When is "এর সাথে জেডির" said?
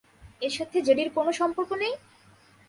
0.41-1.09